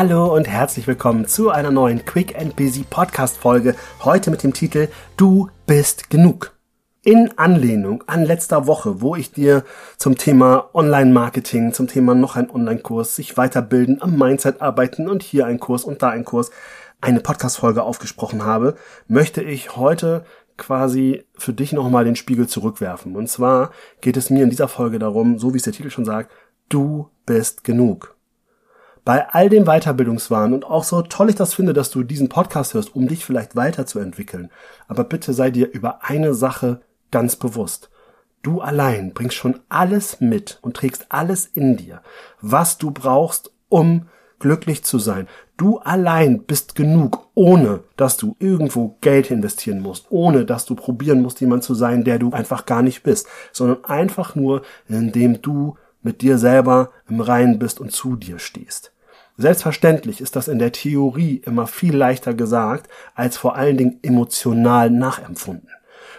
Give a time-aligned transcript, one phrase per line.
[0.00, 3.74] Hallo und herzlich willkommen zu einer neuen Quick and Busy Podcast Folge.
[4.04, 4.86] Heute mit dem Titel
[5.16, 6.56] Du bist genug.
[7.02, 9.64] In Anlehnung an letzter Woche, wo ich dir
[9.96, 15.46] zum Thema Online-Marketing, zum Thema noch ein Online-Kurs, sich weiterbilden, am Mindset arbeiten und hier
[15.46, 16.52] ein Kurs und da ein Kurs,
[17.00, 18.76] eine Podcast-Folge aufgesprochen habe,
[19.08, 20.24] möchte ich heute
[20.56, 23.16] quasi für dich nochmal den Spiegel zurückwerfen.
[23.16, 26.04] Und zwar geht es mir in dieser Folge darum, so wie es der Titel schon
[26.04, 26.30] sagt,
[26.68, 28.16] du bist genug
[29.08, 32.74] bei all dem Weiterbildungswahn und auch so toll ich das finde, dass du diesen Podcast
[32.74, 34.50] hörst, um dich vielleicht weiterzuentwickeln.
[34.86, 37.88] Aber bitte sei dir über eine Sache ganz bewusst.
[38.42, 42.02] Du allein bringst schon alles mit und trägst alles in dir,
[42.42, 44.08] was du brauchst, um
[44.40, 45.26] glücklich zu sein.
[45.56, 51.22] Du allein bist genug, ohne dass du irgendwo Geld investieren musst, ohne dass du probieren
[51.22, 55.78] musst, jemand zu sein, der du einfach gar nicht bist, sondern einfach nur, indem du
[56.02, 58.92] mit dir selber im Reinen bist und zu dir stehst.
[59.40, 64.90] Selbstverständlich ist das in der Theorie immer viel leichter gesagt, als vor allen Dingen emotional
[64.90, 65.70] nachempfunden.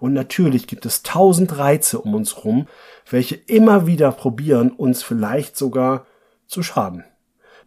[0.00, 2.66] Und natürlich gibt es tausend Reize um uns rum,
[3.08, 6.06] welche immer wieder probieren, uns vielleicht sogar
[6.46, 7.04] zu schaden.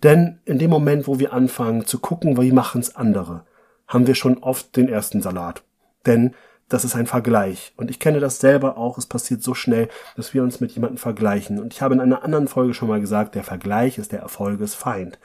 [0.01, 3.45] Denn in dem Moment, wo wir anfangen zu gucken, wie machen's andere,
[3.87, 5.63] haben wir schon oft den ersten Salat.
[6.07, 6.33] Denn
[6.69, 7.73] das ist ein Vergleich.
[7.77, 8.97] Und ich kenne das selber auch.
[8.97, 11.59] Es passiert so schnell, dass wir uns mit jemandem vergleichen.
[11.59, 15.19] Und ich habe in einer anderen Folge schon mal gesagt, der Vergleich ist der Erfolgesfeind.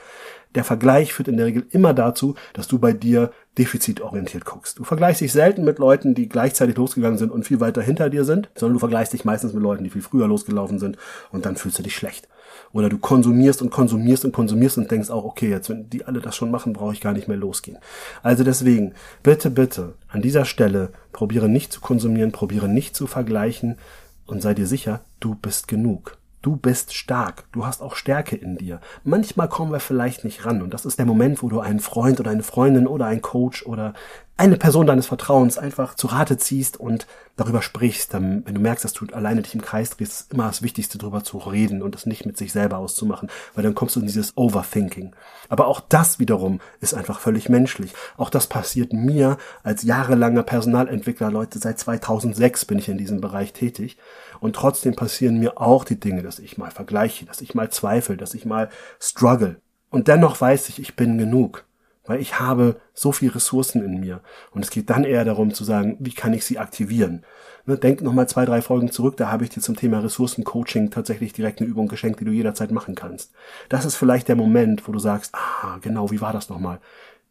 [0.55, 4.79] Der Vergleich führt in der Regel immer dazu, dass du bei dir defizitorientiert guckst.
[4.79, 8.25] Du vergleichst dich selten mit Leuten, die gleichzeitig losgegangen sind und viel weiter hinter dir
[8.25, 10.99] sind, sondern du vergleichst dich meistens mit Leuten, die viel früher losgelaufen sind
[11.31, 12.29] und dann fühlst du dich schlecht.
[12.73, 16.21] Oder du konsumierst und konsumierst und konsumierst und denkst auch, okay, jetzt wenn die alle
[16.21, 17.79] das schon machen, brauche ich gar nicht mehr losgehen.
[18.23, 23.77] Also deswegen, bitte, bitte, an dieser Stelle probiere nicht zu konsumieren, probiere nicht zu vergleichen
[24.25, 26.17] und sei dir sicher, du bist genug.
[26.43, 27.45] Du bist stark.
[27.53, 28.81] Du hast auch Stärke in dir.
[29.05, 30.63] Manchmal kommen wir vielleicht nicht ran.
[30.63, 33.67] Und das ist der Moment, wo du einen Freund oder eine Freundin oder einen Coach
[33.67, 33.93] oder
[34.39, 37.07] eine Person deines Vertrauens einfach zu Rate ziehst und
[37.37, 38.15] darüber sprichst.
[38.15, 40.97] Dann, wenn du merkst, dass du alleine dich im Kreis drehst, ist immer das Wichtigste,
[40.97, 43.29] darüber zu reden und es nicht mit sich selber auszumachen.
[43.55, 45.15] Weil dann kommst du in dieses Overthinking.
[45.51, 47.93] Aber auch das wiederum ist einfach völlig menschlich.
[48.17, 51.31] Auch das passiert mir als jahrelanger Personalentwickler.
[51.31, 53.99] Leute, seit 2006 bin ich in diesem Bereich tätig.
[54.41, 58.17] Und trotzdem passieren mir auch die Dinge, dass ich mal vergleiche, dass ich mal zweifle,
[58.17, 59.61] dass ich mal struggle.
[59.91, 61.65] Und dennoch weiß ich, ich bin genug,
[62.05, 64.21] weil ich habe so viel Ressourcen in mir.
[64.53, 67.25] Und es geht dann eher darum zu sagen, wie kann ich sie aktivieren?
[67.67, 71.33] Ne, denk nochmal zwei, drei Folgen zurück, da habe ich dir zum Thema Ressourcencoaching tatsächlich
[71.33, 73.33] direkt eine Übung geschenkt, die du jederzeit machen kannst.
[73.69, 76.81] Das ist vielleicht der Moment, wo du sagst, ah, genau, wie war das nochmal?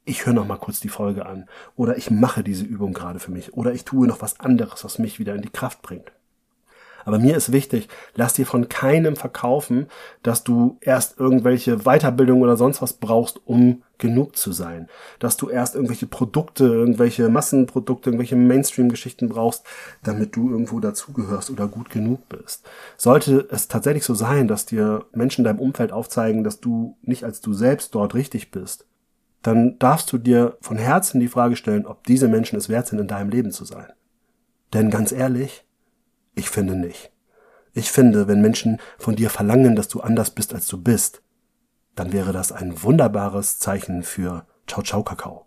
[0.09, 3.31] ich höre noch mal kurz die Folge an oder ich mache diese Übung gerade für
[3.31, 6.12] mich oder ich tue noch was anderes, was mich wieder in die Kraft bringt.
[7.09, 9.88] Aber mir ist wichtig, lass dir von keinem verkaufen,
[10.22, 14.88] dass du erst irgendwelche Weiterbildung oder sonst was brauchst, um genug zu sein.
[15.18, 19.66] Dass du erst irgendwelche Produkte, irgendwelche Massenprodukte, irgendwelche Mainstream-Geschichten brauchst,
[20.03, 22.70] damit du irgendwo dazugehörst oder gut genug bist.
[22.96, 27.24] Sollte es tatsächlich so sein, dass dir Menschen in deinem Umfeld aufzeigen, dass du nicht
[27.24, 28.86] als du selbst dort richtig bist,
[29.41, 33.00] dann darfst du dir von Herzen die Frage stellen, ob diese Menschen es wert sind,
[33.00, 33.88] in deinem Leben zu sein.
[34.74, 35.66] Denn ganz ehrlich,
[36.39, 37.11] ich finde nicht.
[37.73, 41.22] Ich finde, wenn Menschen von dir verlangen, dass du anders bist, als du bist,
[41.95, 45.45] dann wäre das ein wunderbares Zeichen für Ciao Ciao Kakao.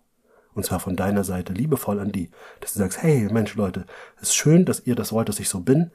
[0.53, 2.29] Und zwar von deiner Seite liebevoll an die,
[2.61, 3.85] dass du sagst, hey Mensch Leute,
[4.17, 5.91] es ist schön, dass ihr das wollt, dass ich so bin.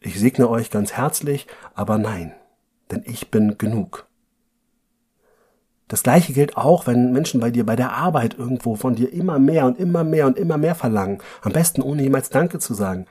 [0.00, 2.32] Ich segne euch ganz herzlich, aber nein,
[2.90, 4.06] denn ich bin genug.
[5.88, 9.38] Das gleiche gilt auch, wenn Menschen bei dir bei der Arbeit irgendwo von dir immer
[9.38, 11.18] mehr und immer mehr und immer mehr verlangen.
[11.42, 13.06] Am besten ohne jemals Danke zu sagen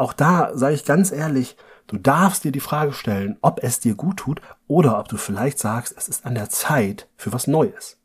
[0.00, 1.56] auch da sage ich ganz ehrlich,
[1.86, 5.58] du darfst dir die Frage stellen, ob es dir gut tut oder ob du vielleicht
[5.58, 7.98] sagst, es ist an der Zeit für was Neues.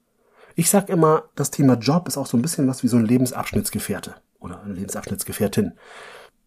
[0.55, 3.05] Ich sag immer, das Thema Job ist auch so ein bisschen was wie so ein
[3.05, 5.71] Lebensabschnittsgefährte oder eine Lebensabschnittsgefährtin.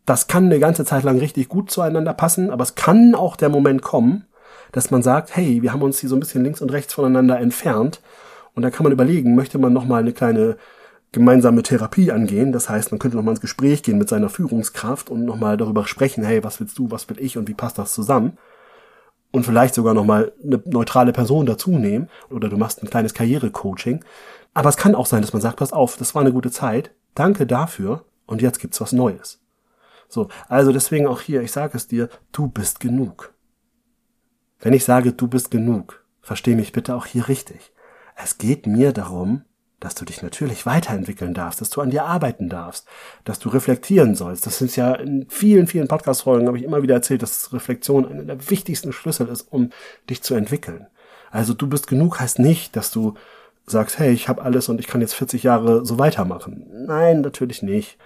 [0.04, 3.48] Das kann eine ganze Zeit lang richtig gut zueinander passen, aber es kann auch der
[3.48, 4.26] Moment kommen,
[4.72, 7.38] dass man sagt, hey, wir haben uns hier so ein bisschen links und rechts voneinander
[7.38, 8.02] entfernt
[8.54, 10.58] und da kann man überlegen, möchte man nochmal eine kleine
[11.12, 12.52] gemeinsame Therapie angehen.
[12.52, 16.24] Das heißt, man könnte nochmal ins Gespräch gehen mit seiner Führungskraft und nochmal darüber sprechen,
[16.24, 18.38] hey, was willst du, was will ich und wie passt das zusammen?
[19.30, 24.04] Und vielleicht sogar nochmal eine neutrale Person dazu nehmen oder du machst ein kleines Karrierecoaching.
[24.54, 26.92] Aber es kann auch sein, dass man sagt, pass auf, das war eine gute Zeit,
[27.14, 29.40] danke dafür und jetzt gibt's was Neues.
[30.08, 33.34] So, also deswegen auch hier, ich sage es dir, du bist genug.
[34.60, 37.72] Wenn ich sage, du bist genug, versteh mich bitte auch hier richtig.
[38.16, 39.42] Es geht mir darum,
[39.80, 42.86] dass du dich natürlich weiterentwickeln darfst, dass du an dir arbeiten darfst,
[43.24, 44.46] dass du reflektieren sollst.
[44.46, 48.24] Das ist ja in vielen, vielen Podcast-Folgen habe ich immer wieder erzählt, dass Reflexion einer
[48.24, 49.70] der wichtigsten Schlüssel ist, um
[50.10, 50.86] dich zu entwickeln.
[51.30, 53.14] Also du bist genug heißt nicht, dass du
[53.66, 56.66] sagst, hey, ich habe alles und ich kann jetzt 40 Jahre so weitermachen.
[56.86, 57.98] Nein, natürlich nicht.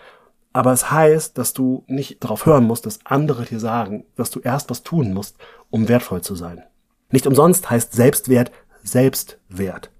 [0.53, 4.41] Aber es heißt, dass du nicht darauf hören musst, dass andere dir sagen, dass du
[4.41, 5.37] erst was tun musst,
[5.71, 6.63] um wertvoll zu sein.
[7.11, 8.51] Nicht umsonst heißt Selbstwert
[8.83, 9.91] Selbstwert.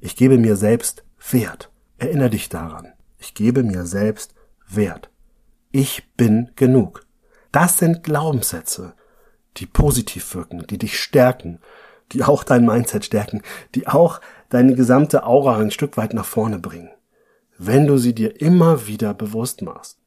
[0.00, 1.70] Ich gebe mir selbst Wert.
[1.98, 2.92] Erinner dich daran.
[3.18, 4.34] Ich gebe mir selbst
[4.68, 5.10] Wert.
[5.70, 7.06] Ich bin genug.
[7.52, 8.94] Das sind Glaubenssätze,
[9.56, 11.60] die positiv wirken, die dich stärken,
[12.12, 13.42] die auch dein Mindset stärken,
[13.74, 16.90] die auch deine gesamte Aura ein Stück weit nach vorne bringen,
[17.58, 19.98] wenn du sie dir immer wieder bewusst machst.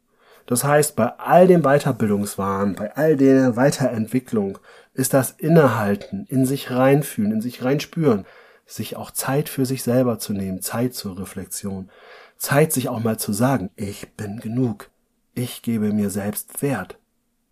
[0.46, 4.58] Das heißt, bei all dem Weiterbildungswahn, bei all der Weiterentwicklung
[4.94, 8.26] ist das Innehalten, in sich reinfühlen, in sich reinspüren,
[8.70, 11.90] sich auch Zeit für sich selber zu nehmen, Zeit zur Reflexion,
[12.38, 14.92] Zeit sich auch mal zu sagen, ich bin genug,
[15.34, 17.00] ich gebe mir selbst Wert,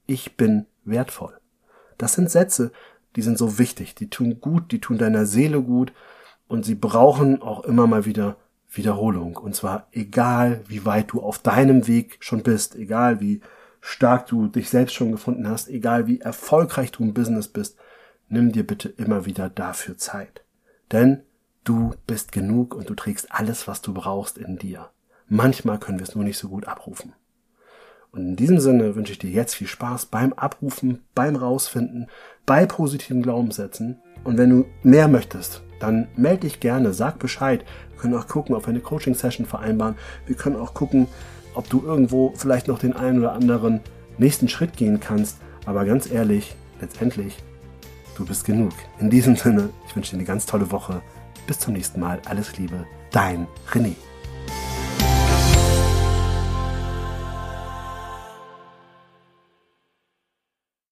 [0.05, 1.39] ich bin wertvoll.
[1.97, 2.71] Das sind Sätze,
[3.15, 5.91] die sind so wichtig, die tun gut, die tun deiner Seele gut
[6.47, 8.37] und sie brauchen auch immer mal wieder
[8.71, 9.37] Wiederholung.
[9.37, 13.41] Und zwar egal, wie weit du auf deinem Weg schon bist, egal wie
[13.81, 17.75] stark du dich selbst schon gefunden hast, egal wie erfolgreich du im Business bist,
[18.29, 20.43] nimm dir bitte immer wieder dafür Zeit.
[20.91, 21.23] Denn
[21.63, 24.89] du bist genug und du trägst alles, was du brauchst in dir.
[25.27, 27.13] Manchmal können wir es nur nicht so gut abrufen.
[28.11, 32.07] Und in diesem Sinne wünsche ich dir jetzt viel Spaß beim Abrufen, beim Rausfinden,
[32.45, 34.01] bei positiven Glaubenssätzen.
[34.23, 37.65] Und wenn du mehr möchtest, dann melde dich gerne, sag Bescheid.
[37.91, 39.95] Wir können auch gucken, ob wir eine Coaching-Session vereinbaren.
[40.25, 41.07] Wir können auch gucken,
[41.53, 43.81] ob du irgendwo vielleicht noch den einen oder anderen
[44.17, 45.37] nächsten Schritt gehen kannst.
[45.65, 47.43] Aber ganz ehrlich, letztendlich,
[48.17, 48.73] du bist genug.
[48.99, 51.01] In diesem Sinne, ich wünsche dir eine ganz tolle Woche.
[51.45, 52.21] Bis zum nächsten Mal.
[52.25, 52.85] Alles Liebe.
[53.11, 53.95] Dein René.